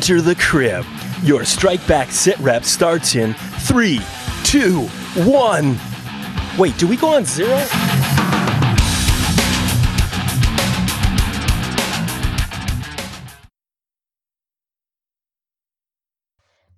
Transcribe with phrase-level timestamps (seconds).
[0.00, 0.86] Enter the crib.
[1.22, 4.00] Your strike back sit rep starts in three,
[4.44, 4.84] two,
[5.26, 5.78] one.
[6.56, 7.58] Wait, do we go on zero?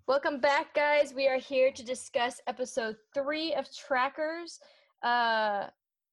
[0.09, 1.15] Welcome back, guys.
[1.15, 4.59] We are here to discuss episode three of Trackers.
[5.01, 5.69] Uh,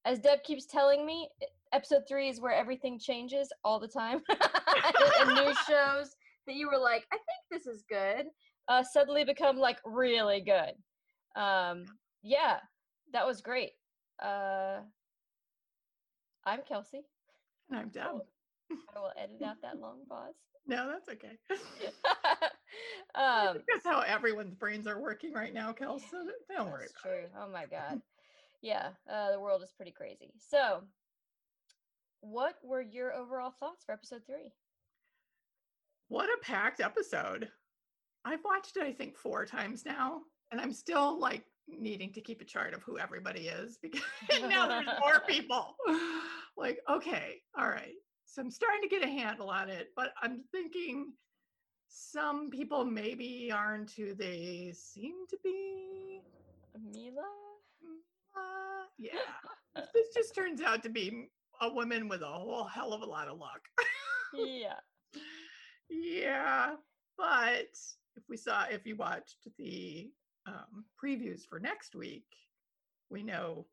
[0.05, 1.27] as Deb keeps telling me,
[1.73, 4.21] episode three is where everything changes all the time.
[5.21, 6.15] and new shows
[6.47, 8.27] that you were like, I think this is good,
[8.67, 10.73] uh, suddenly become like really good.
[11.39, 11.85] Um,
[12.21, 12.57] yeah,
[13.13, 13.71] that was great.
[14.21, 14.79] Uh,
[16.45, 17.01] I'm Kelsey.
[17.69, 18.21] And I'm down.
[18.71, 20.33] I will edit out that long pause.
[20.67, 21.35] No, that's okay.
[23.15, 26.05] um, That's how everyone's brains are working right now, Kelsey.
[26.11, 27.23] So don't worry true.
[27.35, 27.99] Oh my god.
[28.61, 30.31] Yeah, uh, the world is pretty crazy.
[30.37, 30.81] So,
[32.21, 34.51] what were your overall thoughts for episode three?
[36.09, 37.49] What a packed episode.
[38.25, 40.21] I've watched it, I think, four times now,
[40.51, 44.01] and I'm still like needing to keep a chart of who everybody is because
[44.49, 45.75] now there's more people.
[46.57, 47.93] Like, okay, all right.
[48.25, 51.13] So I'm starting to get a handle on it, but I'm thinking
[51.87, 56.21] some people maybe aren't who they seem to be.
[56.91, 57.21] Milla?
[58.35, 59.83] Uh, yeah.
[59.93, 61.29] this just turns out to be
[61.61, 63.61] a woman with a whole hell of a lot of luck.
[64.33, 64.73] yeah.
[65.89, 66.75] Yeah,
[67.17, 67.77] but
[68.15, 70.11] if we saw, if you watched the
[70.45, 72.25] um, previews for next week,
[73.09, 73.65] we know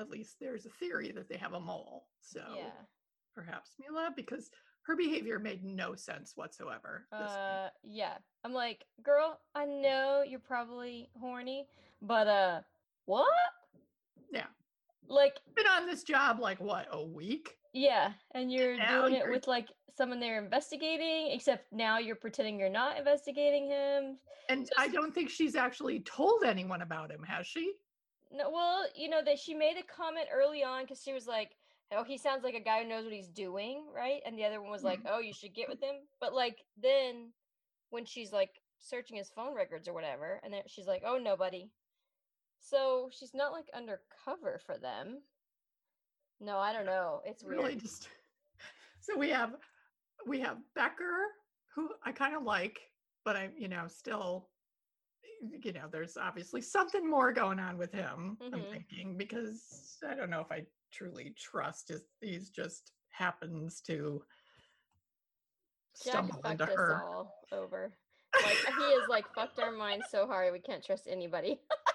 [0.00, 2.06] at least there's a theory that they have a mole.
[2.20, 2.70] So Yeah.
[3.34, 4.50] perhaps Milla, because
[4.82, 7.06] her behavior made no sense whatsoever.
[7.12, 8.18] Uh, yeah.
[8.44, 11.66] I'm like, girl, I know you're probably horny,
[12.02, 12.60] but uh,
[13.06, 13.28] what?
[14.30, 14.46] Yeah.
[15.08, 17.56] Like, Been on this job like what a week?
[17.72, 22.16] yeah, and you're now doing it you're- with like someone they're investigating, except now you're
[22.16, 24.18] pretending you're not investigating him.
[24.48, 27.74] And I don't think she's actually told anyone about him, has she?
[28.32, 31.52] No, well, you know that she made a comment early on because she was like,
[31.92, 34.60] "Oh, he sounds like a guy who knows what he's doing, right?" And the other
[34.60, 35.08] one was like, mm-hmm.
[35.12, 37.32] "Oh, you should get with him." But like then,
[37.90, 38.50] when she's like
[38.80, 41.70] searching his phone records or whatever, and then she's like, "Oh, nobody."
[42.64, 45.20] So she's not like undercover for them.
[46.40, 47.20] No, I don't know.
[47.26, 47.58] It's weird.
[47.58, 48.08] really just
[49.00, 49.56] so we have
[50.26, 51.26] we have becker
[51.74, 52.80] who i kind of like
[53.24, 54.48] but i'm you know still
[55.62, 58.70] you know there's obviously something more going on with him i'm Mhm.
[58.70, 64.22] thinking because i don't know if i truly trust is he's just happens to
[65.94, 67.92] stumble into us her all over.
[68.42, 71.60] Like he is like fucked our minds so hard we can't trust anybody.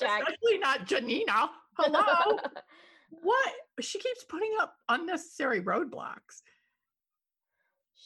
[0.00, 0.22] Jack.
[0.22, 2.38] especially not janina hello
[3.10, 6.42] what she keeps putting up unnecessary roadblocks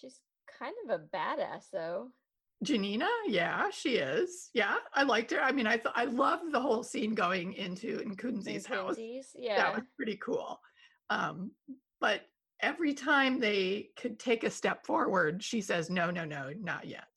[0.01, 0.21] She's
[0.59, 2.09] kind of a badass though.
[2.63, 4.51] Janina, yeah, she is.
[4.53, 5.41] Yeah, I liked her.
[5.41, 8.95] I mean, I th- I loved the whole scene going into in Nkunzi's house.
[8.97, 10.61] Quincy's, That was pretty cool.
[11.09, 11.53] Um,
[12.01, 12.23] but
[12.61, 17.09] every time they could take a step forward, she says, "No, no, no, not yet."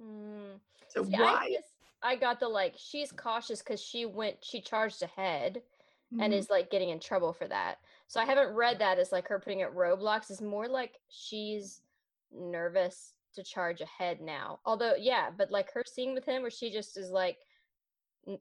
[0.00, 0.60] Mm.
[0.88, 1.56] So See, I, why?
[2.02, 5.62] I got the like she's cautious because she went she charged ahead
[6.18, 6.36] and Mhm.
[6.36, 7.78] is like getting in trouble for that.
[8.06, 10.30] So I haven't read that as like her putting it roadblocks.
[10.30, 11.82] It's more like she's
[12.30, 14.60] nervous to charge ahead now.
[14.64, 17.46] Although yeah, but like her scene with him where she just is like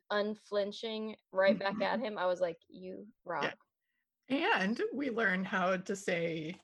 [0.10, 2.04] unflinching right back at Mhm.
[2.06, 2.18] him.
[2.18, 3.58] I was like, you rock.
[4.30, 6.56] And we learned how to say,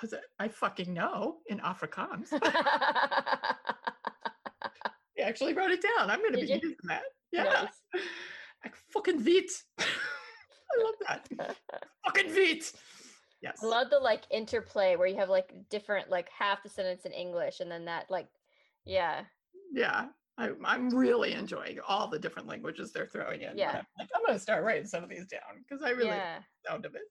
[0.00, 0.24] was it?
[0.38, 2.30] I fucking know in Afrikaans.
[5.22, 6.10] I actually wrote it down.
[6.10, 6.54] I'm going to be you?
[6.62, 7.02] using that.
[7.32, 7.44] Yeah.
[7.44, 7.68] Nice.
[8.64, 9.50] I fucking weet.
[9.78, 11.56] I love that.
[12.04, 12.72] fucking weet.
[13.42, 13.58] Yes.
[13.62, 17.12] I love the like interplay where you have like different like half the sentence in
[17.12, 18.28] English and then that like
[18.84, 19.22] yeah.
[19.72, 20.06] yeah.
[20.38, 23.58] I, I'm really enjoying all the different languages they're throwing in.
[23.58, 23.70] Yeah.
[23.70, 26.18] I'm like, I'm going to start writing some of these down because I really like
[26.18, 26.38] yeah.
[26.38, 27.02] the sound of it.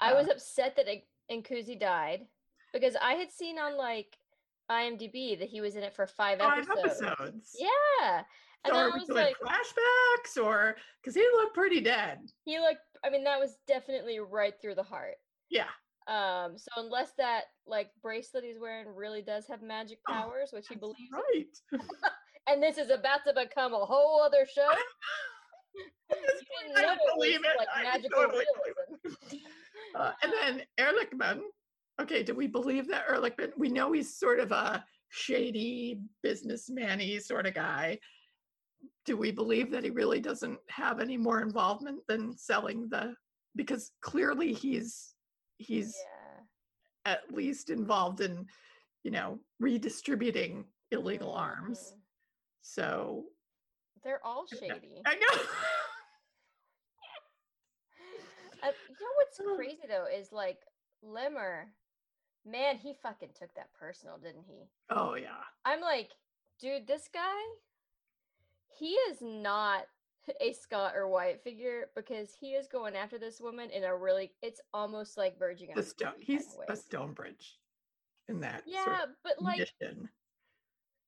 [0.00, 0.86] I was Um, upset that
[1.30, 2.26] Nkunzi died
[2.72, 4.16] because I had seen on like
[4.70, 7.02] IMDb that he was in it for five Five episodes.
[7.02, 7.56] episodes.
[7.58, 8.22] Yeah.
[8.64, 11.80] And So then are I we was doing like, flashbacks or because he looked pretty
[11.80, 12.18] dead?
[12.44, 15.14] he looked I mean, that was definitely right through the heart.
[15.50, 15.68] Yeah.
[16.08, 20.66] Um, so unless that like bracelet he's wearing really does have magic Oh, powers, which
[20.68, 21.80] he believes right.
[22.48, 24.68] and this is about to become a whole other show.
[26.10, 27.58] At this you point, didn't I don't believe it.
[27.58, 28.44] like I magical totally
[29.04, 29.40] believe it.
[29.94, 31.40] Uh, and then Ehrlichman.
[32.00, 33.52] Okay, do we believe that Ehrlichman?
[33.56, 37.98] We know he's sort of a shady businessman-y sort of guy.
[39.06, 43.14] Do we believe that he really doesn't have any more involvement than selling the?
[43.54, 45.14] Because clearly he's
[45.58, 45.96] he's
[47.06, 47.12] yeah.
[47.12, 48.44] at least involved in,
[49.02, 51.78] you know, redistributing illegal arms.
[51.78, 52.00] Mhm.
[52.60, 53.24] So
[54.04, 55.02] They're all shady.
[55.06, 55.42] I know.
[58.62, 60.58] Uh, you know what's crazy though is like
[61.02, 61.66] Limmer,
[62.46, 64.68] man, he fucking took that personal, didn't he?
[64.90, 65.42] oh yeah.
[65.64, 66.10] I'm like,
[66.60, 67.42] dude, this guy,
[68.78, 69.86] he is not
[70.40, 74.32] a Scott or Wyatt figure because he is going after this woman in a really,
[74.42, 77.58] it's almost like verging on The stone kind he's of a Stonebridge
[78.28, 80.08] in that Yeah, sort of but like, mission.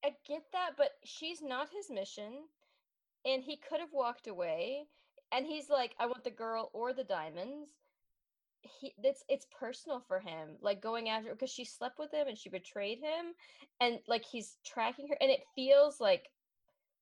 [0.04, 2.44] I get that, but she's not his mission,
[3.24, 4.84] and he could have walked away.
[5.32, 7.70] And he's like, I want the girl or the diamonds.
[8.62, 12.36] He, it's it's personal for him, like going after because she slept with him and
[12.36, 13.34] she betrayed him,
[13.80, 16.28] and like he's tracking her, and it feels like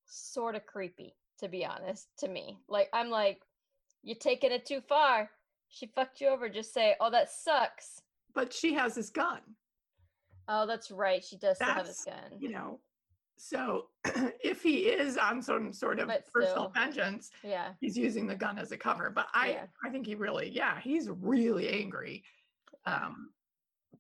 [0.04, 2.58] sort of creepy, to be honest, to me.
[2.68, 3.40] Like I'm like,
[4.02, 5.30] you're taking it too far.
[5.68, 6.48] She fucked you over.
[6.48, 8.02] Just say, oh, that sucks.
[8.34, 9.40] But she has his gun,
[10.48, 11.24] Oh, that's right.
[11.24, 12.38] She does still have his gun.
[12.38, 12.78] you know.
[13.38, 13.88] So
[14.42, 16.82] if he is on some sort of But personal still.
[16.84, 17.72] vengeance, Yeah.
[17.80, 19.10] he's using the gun as a cover.
[19.10, 19.66] But I Yeah.
[19.84, 22.24] I think he really, yeah, he's really angry.
[22.86, 23.30] Um,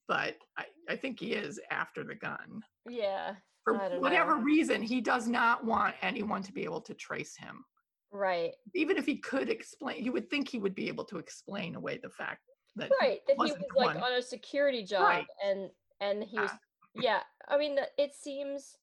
[0.08, 2.62] but I, I think he is after the gun.
[2.88, 3.34] Yeah.
[3.64, 4.42] For whatever know.
[4.42, 7.64] reason, he does not want anyone to be able to trace him.
[8.12, 8.52] Right.
[8.74, 11.98] Even if he could explain, you would think he would be able to explain away
[12.00, 12.42] the fact
[12.76, 14.02] that he right that he was like one.
[14.02, 15.26] on a security job Right.
[15.44, 16.50] and and he was
[16.94, 17.02] Yeah.
[17.02, 18.76] yeah i mean it seems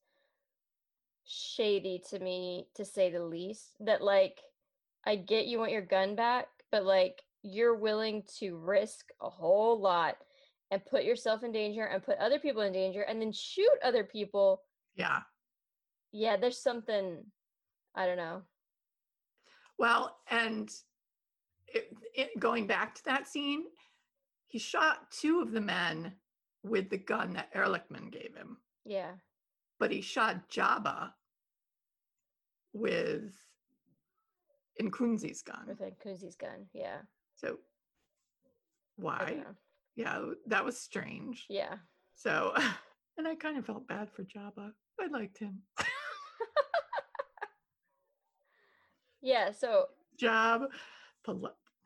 [1.25, 4.39] shady to me to say the least that like
[5.05, 9.79] i get you want your gun back but like you're willing to risk a whole
[9.79, 10.15] lot
[10.71, 14.03] and put yourself in danger and put other people in danger and then shoot other
[14.03, 14.61] people.
[14.95, 15.19] Yeah.
[16.11, 17.23] yeah there's something
[17.95, 18.41] i don't know.
[19.77, 20.69] Well, and
[21.67, 23.63] it, it, going back to that scene,
[24.47, 26.13] he shot two of the men
[26.63, 29.11] with the gun that Ehrlichman gave him, yeah
[29.79, 31.11] but he shot Jabba
[32.73, 33.33] with
[34.81, 35.65] Nkunzi's gun.
[35.67, 36.97] with Nkunzi's gun yeah
[37.35, 37.57] So
[38.95, 39.43] why?
[39.95, 41.45] Yeah, that was strange.
[41.49, 41.75] yeah
[42.15, 42.53] So,
[43.17, 44.71] and I kind of felt bad for Jabba.
[44.99, 45.61] I liked him.
[49.21, 49.85] yeah so
[50.19, 50.63] Job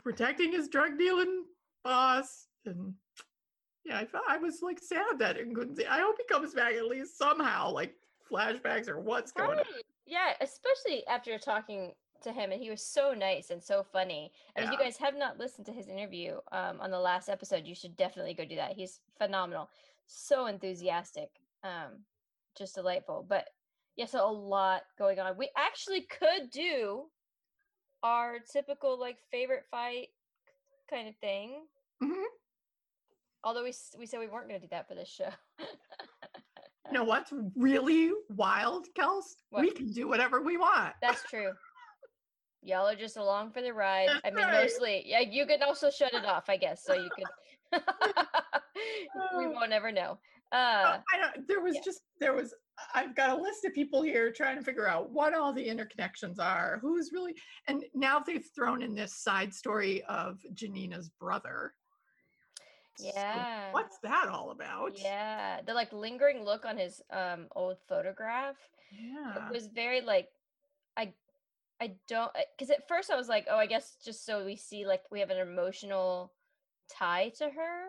[0.04, 1.44] protecting his drug dealing
[1.84, 2.94] boss, and
[3.88, 5.88] yeah, I felt I was like sad that Nkunzi.
[5.88, 7.96] I hope he comes back at least somehow, like
[8.30, 9.66] flashbacks or what's going on.
[10.06, 11.94] Yeah, especially after talking
[12.24, 14.32] to him, and he was so nice and so funny.
[14.56, 17.66] And if you guys have not listened to his interview um, on the last episode,
[17.66, 18.74] you should definitely go do that.
[18.74, 19.70] He's phenomenal,
[20.08, 21.30] so enthusiastic,
[21.64, 22.04] um,
[22.58, 23.26] just delightful.
[23.28, 23.50] But
[23.96, 25.38] yeah, so a lot going on.
[25.38, 27.06] We actually could do
[28.04, 30.10] our typical like favorite fight
[30.90, 31.66] kind of thing.
[32.02, 32.24] Mhm.
[33.44, 35.30] Although we we said we weren't going to do that for this show.
[35.60, 39.24] You know what's really wild, Kels?
[39.52, 40.94] We can do whatever we want.
[41.02, 41.52] That's true.
[42.64, 44.08] Y'all are just along for the ride.
[44.08, 44.64] That's I mean, right.
[44.64, 45.20] mostly, yeah.
[45.20, 46.84] You can also shut it off, I guess.
[46.84, 47.82] So you could.
[49.38, 50.18] we won't ever know.
[50.52, 51.82] Uh, Uh, I don't, there was yeah.
[51.84, 52.54] just there was
[52.94, 56.40] I've got a list of people here trying to figure out what all the interconnections
[56.40, 57.36] are, who's really
[57.68, 61.74] and now they've thrown in this side story of Janina's brother.
[63.00, 63.72] Yeah.
[63.72, 65.00] what's that all about?
[65.02, 65.62] Yeah.
[65.66, 68.56] The like lingering look on his um old photograph.
[68.92, 69.48] Yeah.
[69.48, 70.30] It was very like,
[70.96, 71.14] I,
[71.82, 74.86] I don't because at first I was like, oh, I guess just so we see
[74.86, 76.34] like we have an emotional
[76.90, 77.86] tie to her.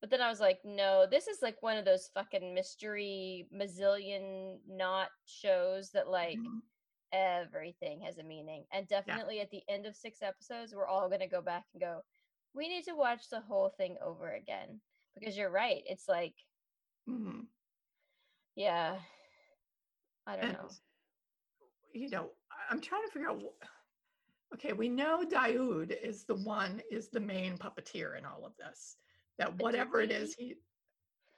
[0.00, 4.58] But then I was like, no, this is like one of those fucking mystery mazillion
[4.68, 6.60] not shows that like Mhm.
[7.12, 8.64] everything has a meaning.
[8.72, 11.80] And definitely at the end of six episodes, we're all going to go back and
[11.80, 12.02] go,
[12.54, 14.80] we need to watch the whole thing over again.
[15.18, 15.82] Because you're right.
[15.86, 16.34] It's like,
[17.08, 17.46] Mhm.
[18.54, 19.02] yeah,
[20.26, 20.70] I don't And, know.
[21.92, 22.30] you know,
[22.68, 23.42] I'm trying to figure out.
[24.54, 28.96] Okay, we know Daoud is the one is the main puppeteer in all of this.
[29.38, 30.56] That whatever it is, he.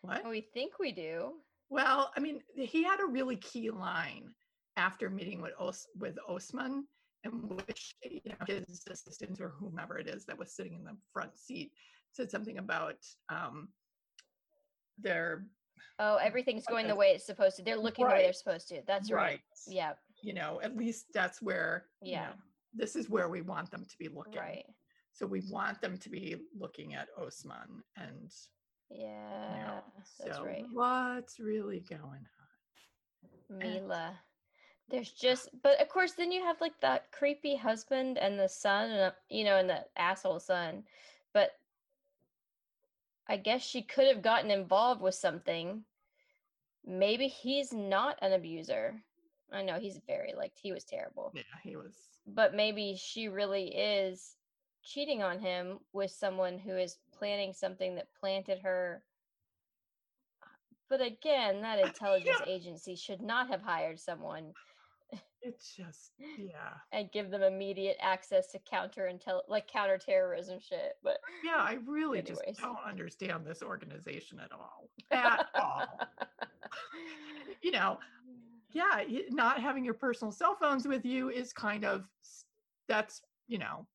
[0.01, 0.25] What?
[0.29, 1.45] We think we do.
[1.71, 4.35] Well, I mean, he had a really key line
[4.77, 6.89] after meeting with Os- with Osman,
[7.25, 10.97] in which you know, his assistant or whomever it is that was sitting in the
[11.13, 11.73] front seat
[12.13, 12.97] said something about
[13.29, 13.69] um,
[14.99, 15.47] their
[15.99, 17.63] Oh, everything's going the way it's supposed to.
[17.63, 18.83] They're looking the way they're supposed to.
[18.87, 19.41] That's right.
[19.69, 21.91] Yeah, You know, at least that's where.
[22.01, 22.31] you Yeah.
[22.31, 22.35] know,
[22.73, 24.41] this is where we want them to be looking.
[24.41, 24.65] right.
[25.13, 28.33] So we want them to be looking at Osman and.
[28.91, 29.81] you know, Yeah,
[30.19, 30.67] that's so right.
[30.73, 32.27] What's really going
[33.51, 33.59] on?
[33.59, 34.21] Milla.
[34.91, 38.91] There's just, but of course, then you have like that creepy husband and the son,
[38.91, 40.85] and uh, you know, and the asshole son.
[41.33, 41.53] But
[43.27, 45.85] I guess she could have gotten involved with something
[46.87, 49.03] maybe he's not an abuser.
[49.53, 51.33] I know he's very like he was terrible.
[51.35, 51.95] Yeah, he was.
[52.27, 54.37] But maybe she really is
[54.83, 59.03] cheating on him with someone who is planning something that planted her.
[60.89, 64.53] But again, that intelligence agency should not have hired someone
[65.47, 66.73] It's just yeah.
[66.93, 70.97] and give them immediate access to counter intel like counterterrorism shit.
[71.03, 72.59] But Yeah, I really just Anyways.
[72.59, 74.89] don't understand this organization at all.
[75.11, 75.87] At all.
[77.63, 77.99] You know,
[78.73, 82.07] yeah, not having your personal cell phones with you is kind of
[82.89, 83.87] that's, you know,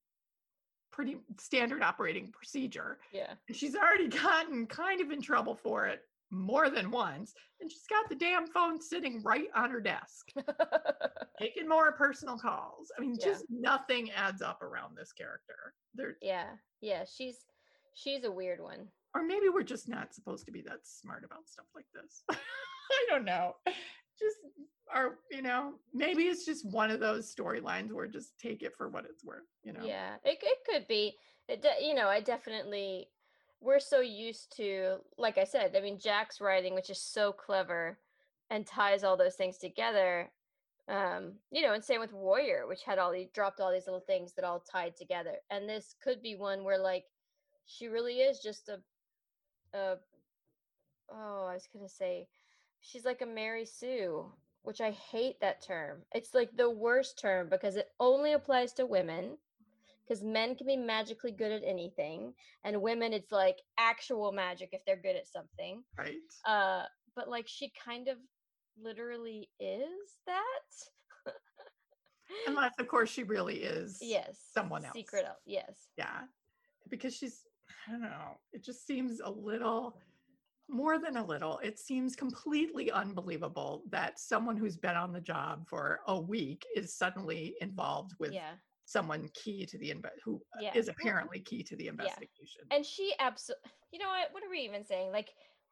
[0.91, 2.97] pretty standard operating procedure.
[3.11, 3.33] yeah.
[3.51, 6.01] She's already gotten kind of in trouble for it
[6.31, 10.27] more than once, and she's got the damn phone sitting right on her desk,
[11.39, 12.91] taking more personal calls.
[12.97, 13.25] I mean, Yeah.
[13.25, 15.73] just nothing adds up around this character.
[15.95, 16.47] There yeah.
[16.81, 17.03] Yeah.
[17.05, 17.37] She's
[17.93, 18.87] she's a weird one.
[19.15, 22.23] or maybe we're just not supposed to be that smart about stuff like this.
[22.31, 23.55] I don't know.
[24.19, 24.37] Just
[24.93, 28.89] are you know, maybe it's just one of those storylines where just take it for
[28.89, 29.83] what it's worth, you know.
[29.83, 31.15] Yeah, it it could be.
[31.47, 33.07] It de- you know, I definitely
[33.61, 37.97] we're so used to like I said, I mean Jack's writing which is so clever
[38.49, 40.31] and ties all those things together.
[40.87, 43.99] Um, you know, and same with Warrior, which had all these dropped all these little
[43.99, 45.35] things that all tied together.
[45.51, 47.05] And this could be one where like
[47.65, 48.79] she really is just a
[49.77, 49.97] a
[51.11, 52.27] oh, I was to say
[52.81, 54.25] she's like a Mary Sue,
[54.63, 55.99] which I hate that term.
[56.13, 59.37] It's like the worst term because it only applies to women
[60.09, 64.83] because men can be magically good at anything and women it's like actual magic if
[64.85, 66.15] they're good at something Right.
[66.45, 66.83] uh
[67.15, 68.17] but like she kind of
[68.81, 71.33] literally is that
[72.47, 74.93] Unless of course she really is yes someone else.
[74.93, 76.21] secret yes Yeah.
[76.89, 77.41] Because she's,
[77.87, 79.99] I don't know, it just seems a little,
[80.67, 85.67] more than a little, it seems completely unbelievable that someone who's been on the job
[85.67, 88.53] for a week is suddenly involved with yeah
[88.89, 90.71] someone key to the, inve- who uh, Yeah.
[90.73, 92.63] is apparently key to the investigation.
[92.71, 94.31] and she absolutely you know what?
[94.33, 95.11] What are we even saying?
[95.11, 95.29] Like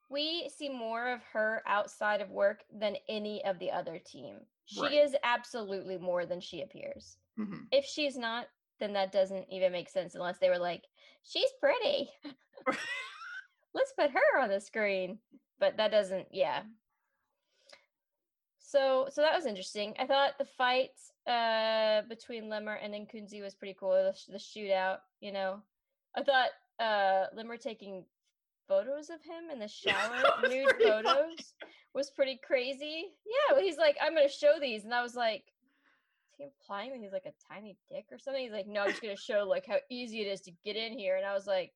[0.10, 4.40] we see more of her outside of work than any of the other team.
[4.66, 4.94] She Right.
[4.94, 7.18] is absolutely more than she appears.
[7.40, 7.68] Mhm.
[7.72, 8.48] if she's not
[8.80, 10.84] then that doesn't even make sense unless they were like
[11.24, 12.10] she's pretty.
[13.74, 15.20] Let's put her on the screen.
[15.60, 16.64] But that doesn't yeah.
[18.60, 19.96] So so that was interesting.
[20.00, 20.92] I thought the fight
[21.28, 25.62] uh between lemmer and Nkunzi was pretty cool the, the shootout you know
[26.16, 28.06] i thought uh lemmer taking
[28.68, 31.04] photos of him in the shower nude pretty funny.
[31.04, 31.54] photos
[31.94, 35.44] was pretty crazy yeah well, he's like i'm gonna show these and i was like
[36.34, 38.90] is he implying that he's like a tiny dick or something he's like no i'm
[38.90, 41.48] just gonna show like how easy it is to get in here and i was
[41.48, 41.72] like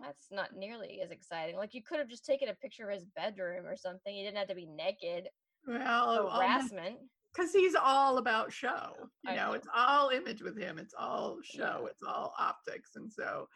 [0.00, 1.56] that's not nearly as exciting.
[1.56, 4.14] Like you could have just taken a picture of his bedroom or something.
[4.14, 5.28] You didn't have to be naked.
[5.66, 6.98] Well, Harassment.
[7.34, 8.92] Because he's all about show.
[9.24, 9.52] You know, know.
[9.54, 10.78] it's all image with him.
[10.78, 11.86] It's all show.
[11.90, 12.90] It's all optics.
[12.96, 13.48] And so,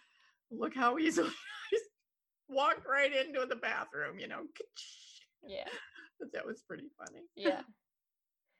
[0.50, 1.30] look how easily
[1.70, 1.80] he's
[2.48, 4.18] walked right into the bathroom.
[4.18, 4.40] You know,
[5.46, 5.68] Yeah.
[6.20, 7.22] But that was pretty funny.
[7.36, 7.62] Yeah.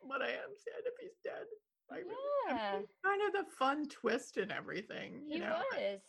[0.07, 1.47] But I am sad if he's dead.
[1.91, 2.15] I really.
[2.49, 2.73] Yeah.
[3.03, 5.23] Kind of the fun twist and everything.
[5.27, 5.63] You He know.
[5.73, 6.01] Was.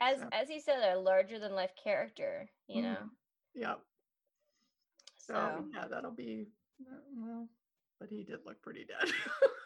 [0.00, 2.84] As So- as he said, a larger than life character, you Mhm.
[2.84, 3.10] know.
[3.54, 3.80] Yep.
[5.16, 6.46] So, So yeah, that'll be
[6.88, 7.48] uh, well.
[8.00, 9.12] But he did look pretty dead.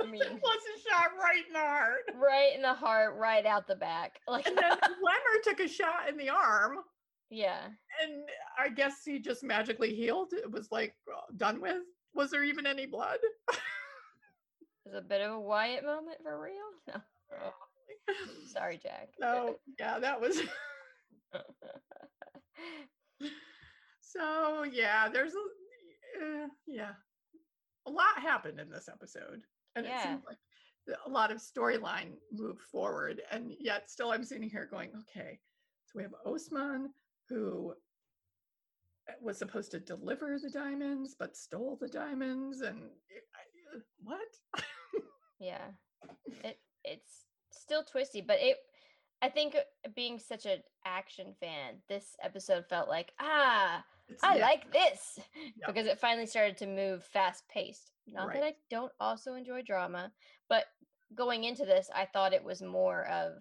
[0.02, 2.00] I mean- wasn't shot right in the heart.
[2.16, 4.18] right in the heart, right out the back.
[4.28, 6.78] Like And then Lemmer took a shot in the arm,
[7.30, 7.60] Yeah.
[8.02, 8.24] and
[8.58, 10.32] I guess he just magically healed.
[10.32, 10.94] It was like
[11.36, 11.82] done with.
[12.14, 13.18] Was there even any blood?
[13.52, 13.58] It
[14.86, 16.54] was a bit of a Wyatt moment for real.
[17.32, 17.40] No.
[18.10, 18.14] Oh,
[18.52, 19.08] sorry, Jack.
[19.18, 20.40] no, yeah, that was.
[24.00, 26.92] So yeah, there's a uh, yeah,
[27.86, 29.42] a lot happened in this episode,
[29.76, 30.02] and it Yeah.
[30.02, 30.38] seemed like
[31.06, 35.40] a lot of storyline moved forward, and yet still I'm sitting here going, okay,
[35.86, 36.92] so we have Osman
[37.28, 37.74] who
[39.08, 43.80] uh, was supposed to deliver the diamonds but stole the diamonds, and it- I, uh,
[44.02, 44.28] what?
[45.40, 45.72] yeah
[46.44, 48.58] it it's still twisty but it
[49.24, 54.36] i think uh, being such an action fan this episode felt like ah It's- i
[54.36, 55.18] yeah, like this
[55.58, 55.66] Yep.
[55.66, 60.12] because it finally started to move fast paced not that i don't also enjoy drama
[60.48, 60.64] but
[61.14, 63.32] going into this i thought it was more of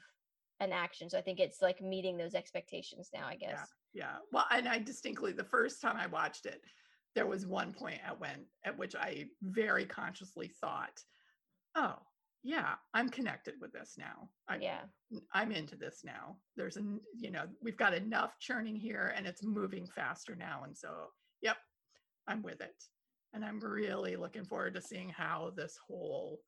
[0.60, 3.60] an action so i think it's like meeting those expectations now i guess
[3.94, 4.16] Yeah.
[4.32, 6.62] Well, and I distinctly the first time I watched it,
[7.16, 10.98] there was one point at when at which I very consciously thought,
[11.76, 11.98] "Oh,
[12.44, 14.30] yeah, I'm connected with this now.
[14.50, 14.82] I'm, yeah
[15.34, 16.38] I'm into this now.
[16.58, 20.78] There's an you know we've got enough churning here, and it's moving faster now, and
[20.78, 20.90] so
[21.42, 21.58] yep,
[22.28, 22.84] I'm with it.
[23.34, 26.40] And I'm really looking forward to seeing how this whole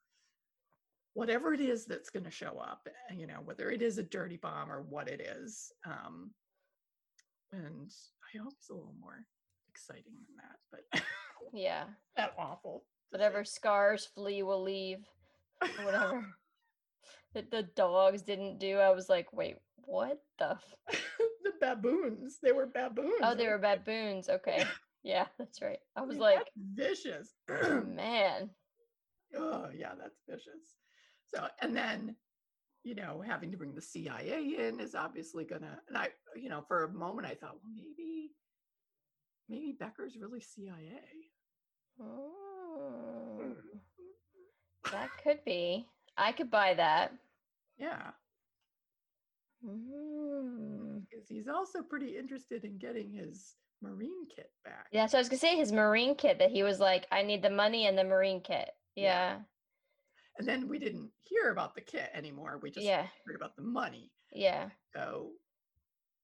[1.13, 4.03] whatever it is that's going to show up, uh, you know, whether it is a
[4.03, 5.71] dirty bomb or what it is.
[5.85, 6.31] Um,
[7.53, 7.89] and
[8.35, 9.25] I hope it's a little more
[9.69, 11.01] exciting than that, but
[11.53, 11.85] Yeah.
[12.17, 12.83] that awful.
[13.11, 13.51] Whatever say.
[13.55, 15.05] scars Flea will leave.
[15.83, 16.25] Whatever.
[17.33, 18.77] that the dogs didn't do.
[18.77, 20.51] I was like, wait, what the?
[20.51, 21.01] F-?
[21.43, 22.39] the baboons.
[22.41, 23.21] They were baboons.
[23.21, 24.29] Oh, they weren't baboons.
[24.29, 24.65] Okay.
[25.03, 25.77] Yeah, that's right.
[25.95, 27.29] I was mean, like, vicious.
[27.47, 28.49] man.
[29.37, 30.73] oh, yeah, that's vicious.
[31.27, 32.15] So, and then,
[32.83, 35.79] you know, having to bring the CIA in is obviously gonna.
[35.87, 38.31] And I, you know, for a moment I thought, well, maybe,
[39.47, 41.01] maybe Becker's really CIA.
[42.01, 43.14] Mm,
[44.91, 45.87] that could be.
[46.17, 47.13] I could buy that.
[47.77, 48.11] Yeah,
[49.65, 51.01] Mm.
[51.09, 54.87] because he's also pretty interested in getting his Marine kit back.
[54.91, 57.41] Yeah, so I was gonna say his marine kit that he was like, I need
[57.43, 58.69] the money and the marine kit.
[58.95, 59.03] Yeah.
[59.37, 59.39] Yeah,
[60.37, 62.59] And then we didn't hear about the kit anymore.
[62.63, 64.11] We just yeah, heard about the money.
[64.31, 65.31] yeah, So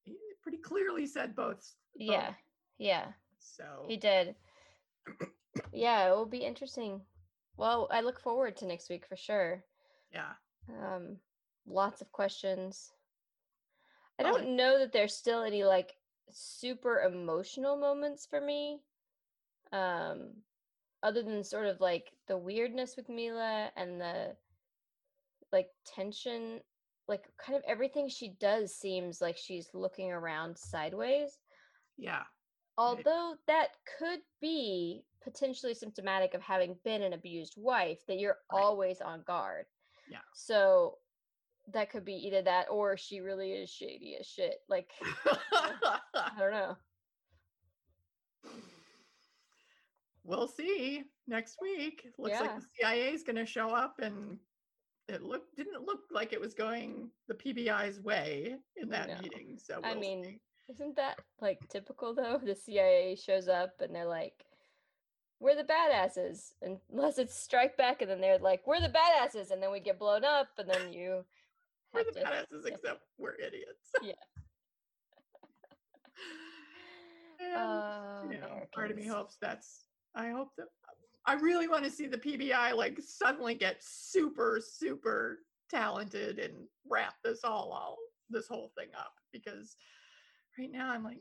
[0.03, 1.75] he pretty clearly said both.
[1.95, 2.33] yeah,
[2.77, 3.11] yeah.
[3.39, 4.35] So He did.
[5.73, 7.01] Yeah, it will be interesting.
[7.61, 9.63] Well, I look forward to next week for sure.
[10.11, 10.31] yeah,
[10.83, 11.17] Um,
[11.67, 12.91] lots of questions.
[14.17, 15.93] I don't know that there's still any like
[16.31, 18.79] super emotional moments for me.
[19.71, 20.31] Um,
[21.03, 24.35] other than sort of like the weirdness with Milla and the
[25.51, 26.61] like tension,
[27.07, 31.37] like kind of everything she does seems like she's looking around sideways.
[31.95, 32.23] yeah,
[32.75, 33.67] Although that
[33.99, 38.61] could be potentially symptomatic of having been an abused wife, that you're Right.
[38.61, 39.65] always on guard.
[40.07, 40.19] Yeah.
[40.33, 40.99] So
[41.67, 44.63] that could be either that or she really is shady as shit.
[44.67, 45.99] Like, I
[46.37, 46.77] don't know.
[50.23, 52.07] we'll see next week.
[52.17, 54.39] Looks like the CIA is going to show up, and
[55.07, 59.21] it looked didn't look like it was going the PBI's way in that No.
[59.21, 59.59] meeting.
[59.59, 60.39] So I we'll mean, see.
[60.69, 62.39] isn't that like typical though?
[62.43, 64.45] The CIA shows up and they're like,
[65.41, 66.51] we're the badasses.
[66.91, 69.51] Unless it's strike back, and then they're like, we're the badasses.
[69.51, 71.25] And then we get blown up, and then you.
[71.93, 72.73] we're the to- badasses, yeah.
[72.73, 73.89] except we're idiots.
[74.03, 74.13] Yeah.
[77.39, 79.85] And, Oh, you know, part of me hopes that's.
[80.13, 80.67] I hope that.
[81.25, 86.53] I really want to see the PBI like suddenly get super, super talented and
[86.87, 87.97] wrap this all, all
[88.29, 89.75] this whole thing up because
[90.59, 91.19] right now I'm like,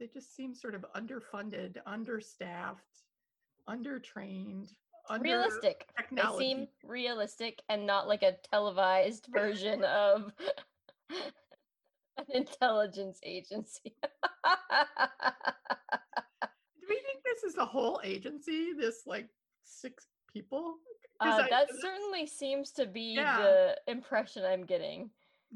[0.00, 3.03] they just seem sort of underfunded, understaffed,
[3.68, 4.72] undertrained,
[5.08, 5.86] under realistic.
[6.10, 10.32] They seem realistic and not like a televised version of
[11.10, 13.94] an intelligence agency.
[16.80, 18.72] Do we think this is a whole agency?
[18.78, 19.28] This like
[19.64, 20.76] six people?
[21.20, 23.38] uh, I- that certainly seems to be Yeah.
[23.40, 25.10] the impression I'm getting.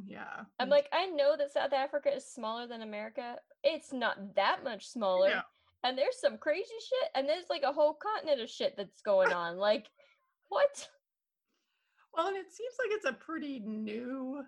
[0.06, 0.44] Yeah.
[0.60, 3.36] I'm like, I know that South Africa is smaller than America.
[3.64, 5.28] It's not that much smaller.
[5.30, 5.42] Yeah.
[5.84, 7.10] And there's some crazy shit.
[7.14, 9.56] And there's like a whole continent of shit that's going on.
[9.56, 9.86] Like,
[10.48, 10.88] what?
[12.14, 14.42] Well, and it seems like it's a pretty new.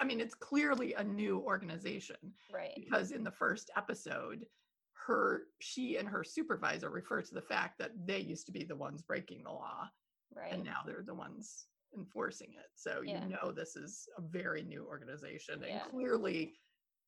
[0.00, 2.16] I- mean, it's clearly a new organization
[2.52, 2.72] Right.
[2.74, 4.46] because in the first episode,
[4.94, 8.76] her she and her supervisor refer to the fact that they used to be the
[8.76, 9.88] ones breaking the law,
[10.34, 10.52] Right.
[10.52, 12.70] and now they're the ones enforcing it.
[12.74, 13.22] So Yeah.
[13.24, 15.88] you know this is a very new organization, and Yeah.
[15.88, 16.60] clearly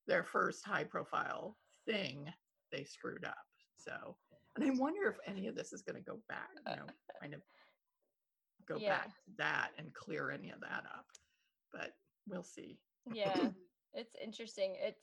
[0.07, 2.33] their first high-profile thing
[2.73, 3.37] they screwed up.
[3.77, 4.17] So,
[4.57, 6.87] and I wonder if any of this is going to go back, you know,
[7.21, 7.41] kind of
[8.67, 8.91] go Yeah.
[8.99, 11.07] back to that and clear any of that up.
[11.73, 11.91] But
[12.29, 12.79] we'll see.
[13.13, 13.49] yeah
[13.95, 15.03] it's interesting it's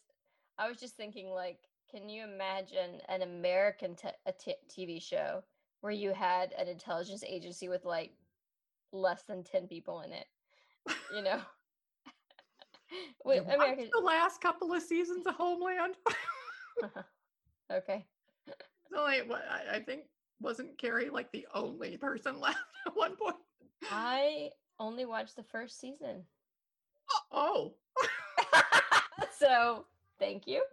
[0.57, 1.59] i was just thinking like
[1.91, 5.43] can you imagine an american te- a t- tv show
[5.81, 8.11] where you had an intelligence agency with like
[8.91, 10.25] less than 10 people in it
[11.15, 11.39] you know
[13.25, 15.95] Wait, Did you watch american the last couple of seasons of Homeland.
[16.83, 17.03] Uh-huh.
[17.71, 18.05] Okay
[18.89, 20.01] what I, I think
[20.41, 23.35] wasn't Carrie like the only person left at one point.
[23.91, 26.23] i only watched the first season
[27.31, 27.73] Oh,
[29.37, 29.85] so
[30.19, 30.63] thank you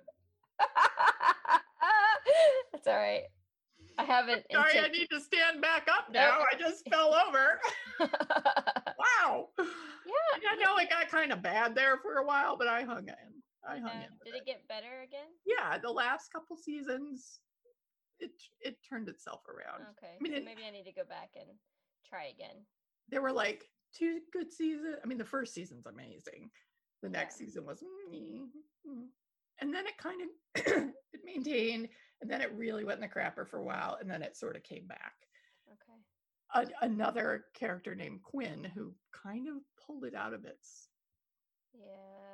[2.73, 3.25] that's all right
[3.99, 6.21] i haven't sorry, I need to stand back up No.
[6.21, 6.39] now.
[6.53, 7.61] I just fell over.
[7.99, 9.49] wow.
[9.59, 13.09] yeah I know it got kind of bad there for a while, but I hung
[13.09, 13.38] in.
[13.69, 14.09] I hung in.
[14.25, 15.29] Did it get better again?
[15.45, 17.41] Yeah, the last couple seasons,
[18.21, 19.83] it it turned itself around.
[19.99, 20.15] Okay.
[20.21, 21.49] mean, so it- maybe I need to go back and
[22.09, 22.65] try again.
[23.09, 24.97] There were like two good seasons.
[25.03, 26.51] I mean, the first season's amazing.
[27.03, 27.47] The next Yeah.
[27.47, 28.49] season was, mm.
[29.61, 30.29] and then it kind of
[31.13, 31.89] it maintained,
[32.21, 34.57] and then it really went in the crapper for a while, and then it sort
[34.57, 35.15] of came back.
[35.71, 36.67] Okay.
[36.67, 40.89] A- another character named Quinn who kind of pulled it out of its
[41.73, 42.28] Yeah.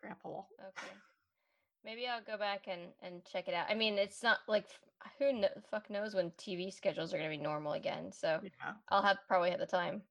[0.00, 0.48] Crap hole.
[0.60, 0.92] Okay.
[1.84, 3.66] Maybe I'll go back and and check it out.
[3.68, 4.66] I mean, it's not like
[5.18, 8.10] who kn- fuck knows when TV schedules are going to be normal again.
[8.12, 8.72] So Yeah.
[8.90, 10.02] I'll have probably have the time.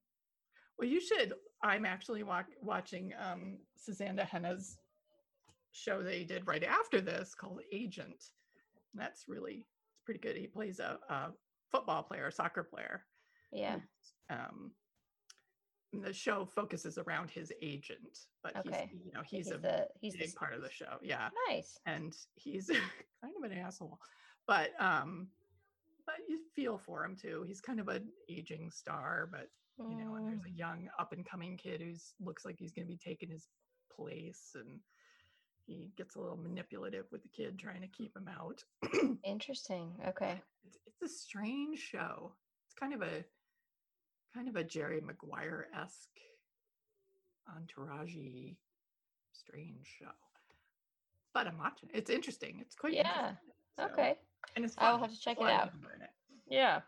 [0.78, 1.34] Well, you should.
[1.62, 4.76] I'm actually wa- watching um, Sisanda Henna's
[5.72, 8.24] show that he did right after this called Agent.
[8.94, 10.36] And that's really it's pretty good.
[10.36, 11.30] He plays a, a
[11.70, 13.04] football player, a soccer player.
[13.52, 13.76] Yeah.
[14.30, 14.72] Um,
[15.92, 18.90] the show focuses around his agent, but Okay.
[18.90, 20.98] he's you know He's, he's, a the he's big part of the show.
[21.02, 21.78] Yeah, nice.
[21.86, 22.66] and he's
[23.22, 23.98] kind of an asshole,
[24.46, 25.28] but um,
[26.06, 27.44] but you feel for him too.
[27.46, 29.48] He's kind of an aging star, but
[29.88, 32.72] you know, and there's Mm, a young up and coming kid who's looks like he's
[32.72, 33.48] going to be taking his
[33.90, 34.80] place, and
[35.66, 38.64] he gets a little manipulative with the kid, trying to keep him out.
[39.24, 39.92] interesting.
[40.06, 40.42] Okay.
[40.64, 42.34] it's, it's a strange show.
[42.66, 43.24] It's kind of a
[44.34, 46.08] kind of a Jerry Maguire esque
[47.56, 48.14] entourage
[49.32, 50.06] strange show.
[51.34, 51.88] But I'm watching.
[51.94, 52.58] It's interesting.
[52.60, 54.18] It's quite Yeah, interesting, so- Okay.
[54.56, 56.02] And it's I will have to check There's it a lot of out.
[56.02, 56.10] it.
[56.48, 56.80] Yeah.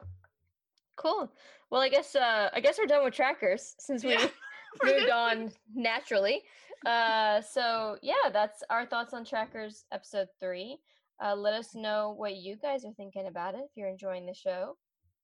[0.97, 1.33] Cool.
[1.71, 4.29] Well, I guess uh I guess we're done with trackers since we Yeah,
[4.83, 6.43] moved this on naturally.
[6.87, 10.79] Uh so yeah, that's our thoughts on trackers episode 3.
[11.23, 14.35] Uh let us know what you guys are thinking about it if you're enjoying the
[14.35, 14.77] show.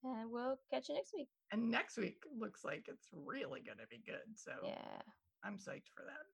[0.05, 1.29] And we'll catch you next week.
[1.53, 4.37] And next week looks like it's really going to be good.
[4.37, 5.03] So Yeah.
[5.45, 6.27] I'm psyched for that.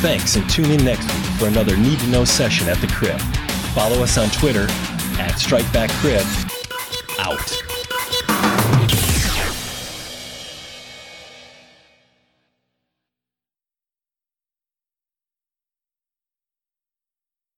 [0.00, 3.18] Thanks, and tune in next week for another Need to Know session at the Crib.
[3.74, 4.64] Follow us on Twitter
[5.18, 6.20] at StrikebackCrib.
[7.20, 7.73] Out.